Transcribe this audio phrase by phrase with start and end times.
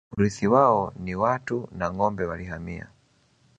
[0.17, 2.89] Urithi wao ni watu na ngâombe Walihamia